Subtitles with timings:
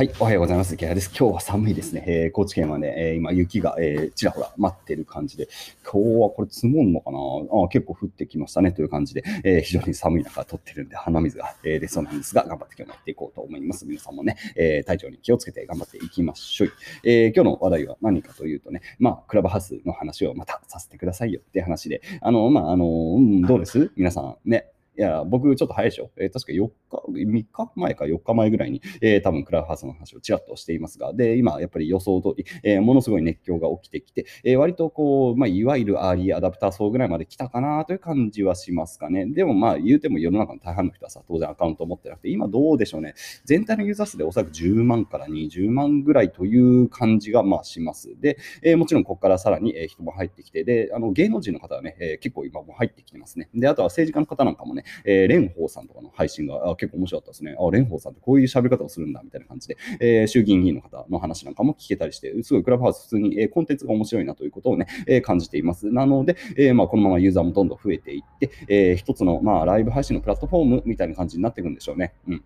[0.00, 0.72] はい、おはようございます。
[0.76, 1.08] 池谷です。
[1.14, 2.04] 今日は寒いですね。
[2.06, 5.46] えー、高知県はね、えー、今雪が、えー、ちらほら待ってる感じで、
[5.84, 7.18] 今日はこれ積もんのかな？
[7.18, 13.84] あ結構降ってきましたねという感じで、えー、非常に寒い中撮ってるんで鼻水が、えー、出そうなんですが、頑張って今日もやっていこうと思います。
[13.84, 16.72] 皆さんもね、えー、体調に気をつけて頑張っていきましょう。
[17.04, 23.92] えー、今日の話題は何かというとね、まあ、クラブハウスの話をまたさせてくださいよって話で、あの、まあ、あの、うん、どうです？
[23.96, 24.64] 皆さんね、
[25.00, 26.10] いや、僕ちょっと早いでしょ。
[26.18, 39.24] えー、確か4日、3日前か4日前ぐらいに、えー、多分クラブハウスの話をちらっとしていますが、で、今やっぱり予想通り、えー、ものすごい熱狂が起きてきて、えー、割とこう、まあ、いわゆるアーリーアダプター層ぐらいまで来たかなという感じはしますかね。
[39.24, 43.14] でもまあ、言うても世の中の大半の人はさ、当然アカウント持ってなくて、今どうでしょうね。
[43.46, 48.20] 全体のユーザー数でおそらく10万から20万ぐらいという感じがまあします。
[48.20, 53.48] で、えー、もちろんここからさらに人も入ってきて、で、あの芸能人の方はね、えー、結構今も入ってきてますね。
[53.54, 57.56] で、あとは政治家の方なんかもね、えー、蓮舫さんとかの配信が結構面白かったですね。
[57.58, 65.90] あ、蓮舫さんってこういう喋り方をするんだみたいな感じで、えー、衆議院議員の方の話なんかも聞けたりして、すごいクラブハウス普通に、えー、コンテンツが面白いなということをね、え、感じています。
[65.90, 72.14] なので、え、まあ、このままユーザーもどんどん増えていって、えー、一つの、まあ、ライブ配信のプラットフォームみたいな感じになっていくんでしょうね。
[72.28, 72.44] うん。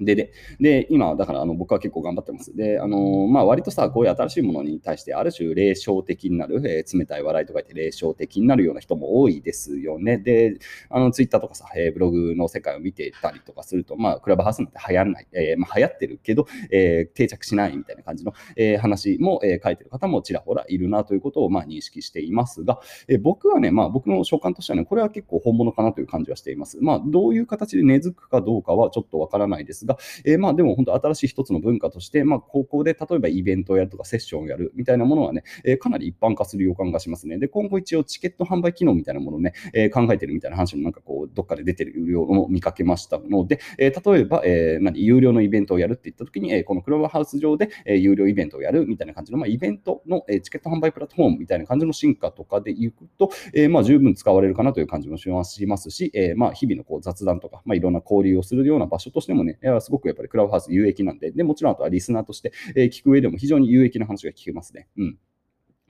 [0.00, 2.54] で、で、で、今、だから、あの、僕は結構頑張ってます。
[2.56, 10.18] で、あのまあ、割とさ、こういう新しいものに対して、ある種、霊障的になる、えー、冷たい笑いとか言って、霊障的になるような人も多いですよね。
[10.18, 10.58] で、
[10.90, 26.78] あの、ツイッターとかさ、えー、ブログの世界を見てたりとかすると、まあ、クラブハウスなんて流行らない、えー、まあ、流行ってるけど、えー、定着しないみたいな感じの、えー、話も、えー、書いてる方もちらほらいるなということを、まあ、認識していますが、えー、僕はね、まあ、僕の所感としてはね、これは結構本物かなという感じはしています。
[26.80, 37.38] まあ、どういう形で根付くかどうかはちょっとわからないですが、えー、まあ、でも本当新しい一つの文化として、まあ、高校で例えばイベントをやるとかセッションをやるみたいなものはね、えー、かなり一般化する予感がしますね。
[37.38, 64.88] で、今後一応チケット販売機能みたいなものをね、えー、考えてるみたいな話もなんかこう、どっかで出てるようを見かけましたので、えー、例えば、えー、何、有料のイベントをやるって言った時に、えー、このクラブハウス上で、えー、有料イベントをやるみたいな感じの、まあ、イベントの、えー、チケット販売プラットフォームみたいな感じの進化とかでいくと、えー、まあ十分使われるかなという感じもしますし、えー、まあ日々のこう雑談とか、まあ、いろんな交流をするような場所としてもね、はすごくやっぱりクラブハウス有益なんで、でもちろんあとはリスナーとして、え聞く上でも非常に有益な話が聞けますね。
[64.96, 65.18] うん。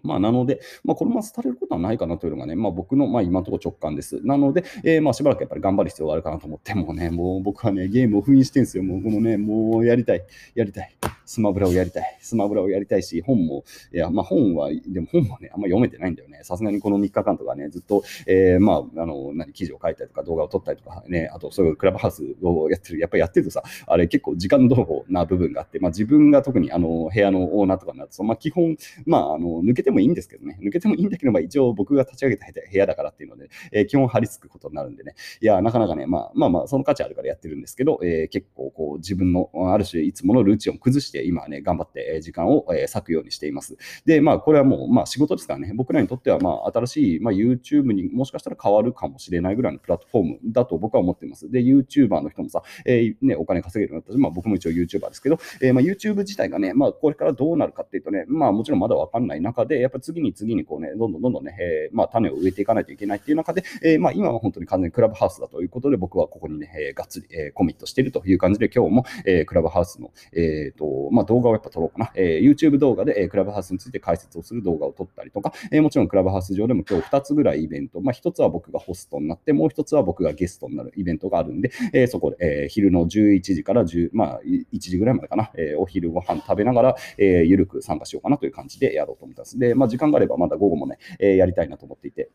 [0.04, 4.20] まあ、なので、まあ、このまま廃れることはないかなというのがね、まあ、僕の、まあ、今のところ直感です。
[4.22, 8.84] なので、えー、まあ、しばらくやっぱり頑張る必要があるかなと思って、もうね、 もう僕はね、ゲームを封印してるんですよ。
[8.84, 10.94] もうこのね、もうやりたい、やりたい。
[11.26, 12.19] スマブラをやりたい。
[12.20, 16.41] スマブラをやりたいし、本も、いや、まあ本は、でも本もね、あんま読めてないんだよね。
[16.43, 28.76] さすがにこの3日間とかね、ずっと、えー、まあ、あの、何、記事を書いたりとか、動画を撮ったりとかね、あと、そういうクラブハウスをやってる、やっぱりやってるとさ、あれ結構時間泥棒な部分があって、まあ自分が特にあの、部屋のオーナーとかになると、まあ基本、
[29.06, 43.77] まあ、あの、抜けてももいいんですけどね、抜けてもいいんだけど、まあ一応僕が立ち上げた部屋だからっていうので、えー、基本張り付くことになるんでね、いや、なかなかね、まあまあまあ、その価値あるからやってるんですけど、えー、結構こう、自分のある種いつものルーチンを崩して、今はね、頑張って、時間を割くようにしています。
[44.05, 51.50] で、まあ、これはもう、まあ、仕事ですからね、僕らにとっては、まあ、新しい、まあ、YouTube にもしかしたら変わるかもしれないぐらいのプラットフォームだと僕は思っています。
[51.50, 72.12] で、YouTuber の人もさ、えー、ね、お金稼げるようになったし、まあ、僕も一応 YouTuber ですけど、えー、まあ、YouTube 自体がね、まあ、これからどうなるかっていうとね、まあ、もちろんまだわかんない中で、やっぱ次に次にこうね、どんどんどんどんね、えー、まあ、種を植えていかないといけないっていう中で、えー、まあ、今は本当に完全にクラブハウスだということで、僕はここにね、えー、がっつり、えー、コミットしているという感じで、今日も、えー、クラブハウスの、え、ー、と、まあ、動画をやっぱ撮ろうかな。
[72.15, 89.59] えー、YouTube 動画で、えー、クラブハウスについて解説をする動画を撮ったりとか、えー、もちろんクラブハウス上でも今日2つぐらいイベント、まあ、1つは僕がホストになって、もう1つは僕がゲストになるイベントがあるんで、えー、そこで、えー、昼の11時から10、まあ、1時ぐらいまでかな、えー、お昼ご飯食べながら、えー、ゆるく参加しようかなという感じでやろうと思ってます。
[89.59, 92.31] で、まあ、時間があればまだ午後もね、え、やりたいなと思っていて、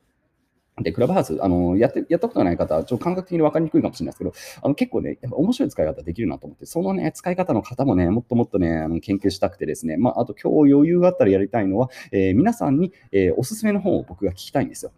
[0.81, 4.33] で、クラブハウス、あの、やって、やったことない方は、ちょっと感覚的に分かりにくいかもしれないですけど、
[4.63, 14.91] あの、結構ね、やっぱ面白い使い方できるなと思って、そのね、使い方の方もね、もっともっとね、あの研究したくてですね、まあ、あと今日余裕があったらやりたいのは、えー、皆さんに、えー、おすすめの本を僕が聞きたいんですよ。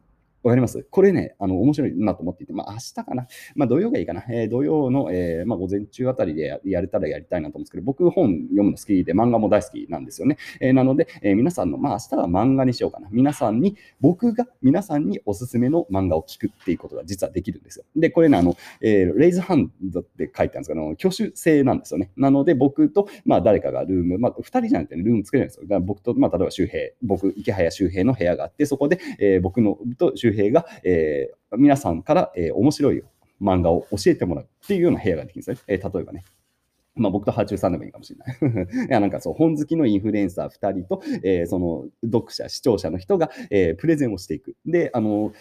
[0.44, 0.84] わかります？
[0.90, 3.28] これね、あの、面白いなと思っていて、まあ、明日かな。
[3.56, 4.24] まあ、土曜がいいかな。
[4.30, 10.38] えー、土曜の、えー、まあ、午前中あたりでやれたらやりたいなと思うんですけど、僕、本読むの好きで、漫画も大好きなんですよね。
[10.60, 13.08] えー、なので、えー、皆さんの、まあ、明日は漫画にしようかな。
[13.12, 17.86] 皆さんに、僕が皆さんにおすすめの漫画を聞くっていうことが実はできるんですよ。
[17.96, 22.10] で、これね、あの、えー、レイズハンドって書いてあるんですけど、挙手制なんですよね。
[22.18, 25.64] なので、僕と、まあ、誰かがルーム、まあ、2人じゃなくて、ルーム作れるんですよ。
[25.64, 33.04] だから僕と、まあ、例えば周平、僕、池早周平の部屋があって、そこで、えー、僕のと周平が、えーえー、皆さんから、えー、面白い
[33.42, 35.58] 漫画を教えてもらうっていうような部屋ができるんですね。
[35.68, 36.24] えー、例えばね。
[36.94, 38.38] まあ、僕とハチューさんでもいいかもしれない。
[38.88, 44.58] いや、なんかそう、本好きのインフルエンサー2人と、えー、その読者、視聴者の人が、えー、プレゼンをしていく。
[44.66, 45.32] で、あの、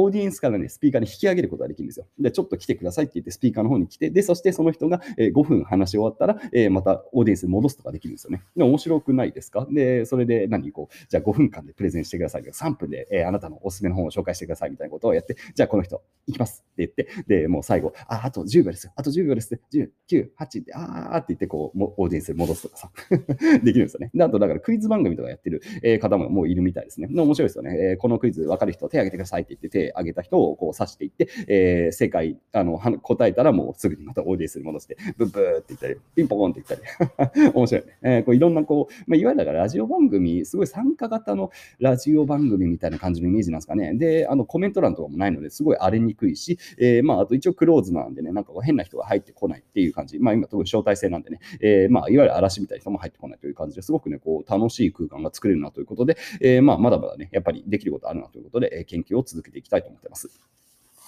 [0.00, 2.06] オーディエンスからね、スピーカーに引き上げることができるんですよ。
[2.20, 8.42] で、ちょっと来てくださいって言って、スピーカーの方に来て、で、そしてその人がえー5分話し終わったら、えまたオーディエンスに戻すとかできるんですよね。
[8.56, 9.66] で、面白くないですか？
[9.70, 22.90] で、それで何こう、じゃあ5分間でプレゼンしてください、3分で、えあなたのおすすめの本を紹介してくださいみたいなことをやって、じゃあこの人、行きますって言って、で、もう最後、あ、あと10秒ですよ、あと10秒です、10、9、8って、あーって言って、こう、オーディエンスに戻すとかさ、
[23.64, 24.10] できるんですよね。
[24.14, 25.62] で、あと、だからクイズ番組とかやってる、
[26.00, 27.08] 方ももういるみたいですね。
[27.10, 27.92] 面白いですよね。
[27.92, 36.80] えこのクイズ分かる人、手挙げてくださいって言って、手挙げた人をこう指していって、えー正解、あの、答えたらもうすぐにまたオーディエンスに戻して、ブッブーって言ったり、ピンポコンって言っ
[37.24, 37.98] たり、 面白いね。
[38.02, 43.94] えーこういろんなこう、まあ、いわゆるラジオ番組、すごい参加型のラジオ番組みたいな感じのイメージなんですかね。
[43.94, 50.18] で、あのコメント欄とかもないので、すごい荒れにくいし、えーまあ、あと一応クローズなんでね、なんかこう変な人が入ってこないっていう感じ。
[50.18, 60.30] まあ、今、特に招待制なんでね、えーまあ、いわゆる嵐みたいな人も入ってこないという感じですごくね、こう、楽しい空間が作れるなということで、えーまあ、まだまだね、やっぱりできることあるなということで、えー研究を続けていきたいと思ってます。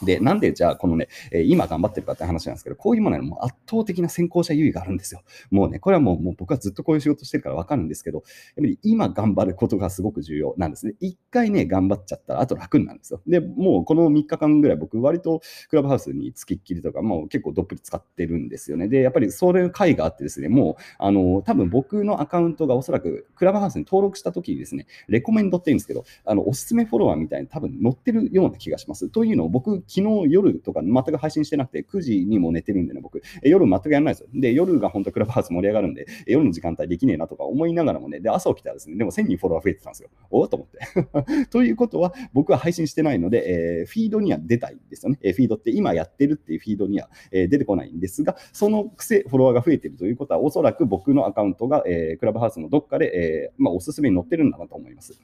[0.03, 5.23] で、なんでじゃあ、このね、え今頑張ってるかって話なんですけど、こういうものはもう圧倒的な先行者優位があるんですよ。
[5.51, 8.25] もうね、これはもうもう僕はずっとこういう仕事してるからわかるんですけど、やっ
[8.57, 10.95] ぱり今頑張ることがすごく重要なんですね。
[11.01, 13.21] 一回ね、頑張っちゃったら、あと楽になるんですよ。
[13.27, 18.89] で、もうこの3日間ぐらい僕、割とクラブハウスに付きっきりとか、もう結構どっぷり使ってるんですよね。
[18.89, 29.09] で、やっぱりそれの回があってですね、もう、あの、多分僕のアカウントがおそらくクラブハウスに登録した時にですね、レコメンドって言うんですけど、あの、おすすめフォロワーみたいに多分載ってるような気がします。
[29.09, 34.29] というのを僕、昨日夜とか全く配信してなくて、9時にも寝てるんでね、僕、夜全くやらないですよ。
[34.33, 40.11] で、夜が本当クラブハウス盛り上がるんで、夜の時間帯できねえなとか思いながらもね、で、朝起きたらですね、でも1000人フォロワー増えてたんですよ。
[40.31, 41.47] おおと思って。
[41.51, 45.19] ということは、僕は配信してないので、えーフィードには出たいんですよね。
[45.23, 55.21] えフィードって今やってるっていうフィードには、えー出てこないんですが、そのくせフォロワーが増えてるということは、おそらく僕のアカウントが、えークラブハウスのどっかで、えーまあ、おすすめに載ってるんだなと思います。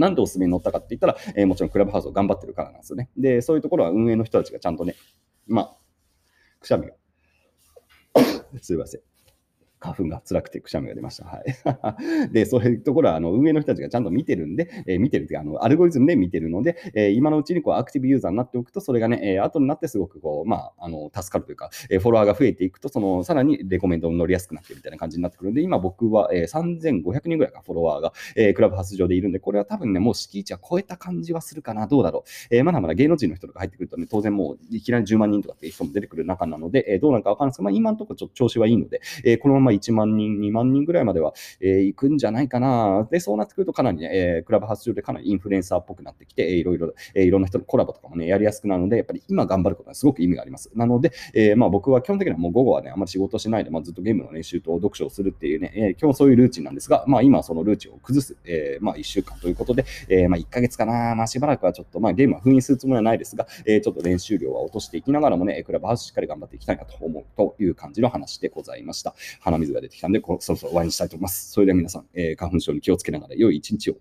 [0.00, 3.10] なんでおすすめに乗ったかって言ったら、えーもちろんクラブハウスを頑張ってるからなんですよね。
[3.16, 4.94] で、そういうところは運営の人たちがちゃんとね、
[5.46, 5.76] まあ、
[6.60, 6.94] くしゃみが。
[8.60, 9.09] すいません。
[9.80, 11.24] 花粉が辛くてくしゃみが出ました。
[11.24, 11.42] は
[12.28, 12.30] い。
[12.32, 32.54] で、そういうところは、あの、運営の人たちがちゃんと見てるんで、えー見てるっていうか、あの、アルゴリズムで見てるので、えー今のうちにこう、アクティブユーザーになっておくと、それがね、えー後になってすごくこう、まあ、あの、助かるというか、えーフォロワーが増えていくと、その、さらにレコメンドに乗りやすくなってみたいな感じになってくるんで、今僕は、えー3500人ぐらいか、フォロワーが、えークラブハウス上でいるんで、これは多分ね、もう敷地は超えた感じはするかな、どうだろう。
[32.54, 43.08] えーまだまだ芸能人の人とか入ってくるとね、当然もういきなり10万人とかっていう人も出てくる中なので、えーどうなるかわかんないですけど、まあ、今のところちょっと調子はいいので、えーこのままま1万人、2万人ぐらいまでは、えー行くんじゃないかな。
[43.10, 50.70] で、そうなってくるとかなりね、えークラブハウス上でかなりインフルエンサーっぽくなってきて、えーいろいろ、えーいろんな人のコラボとかもね、やりやすくなるので、やっぱり今頑張ることはすごく意味があります。
[50.74, 69.14] なので、えーまあ僕は基本的にはもう午後はね、あまり仕事しないで、まあずっとゲームの練習と読書をするっていうね、えー基本そういうルーチンなんですが、まあ今そのルーチンを崩す、えーまあ1週間ということで、えーまあ1ヶ月かな、まあしばらくはちょっと、まあゲームは封印するつもりはないですが、えーちょっと練習量は落としていきながらもね、クラブハウスしっかり頑張っていきたいなと思うという感じの話でございました。
[69.40, 71.52] 鼻水が出てきたんで、こそろそろ終わりにしたいと思います。
[71.52, 73.96] それでは皆さん、えー花粉症に気をつけながら良い一日を